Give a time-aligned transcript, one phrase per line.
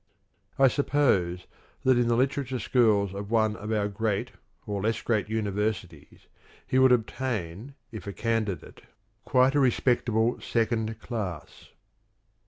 [0.57, 1.45] I suppose
[1.83, 4.31] that in the literature schools of one of our great,
[4.65, 6.25] or less great, universities,
[6.65, 8.81] he would obtain, if a candidate,
[9.25, 11.69] quite a respectable second class.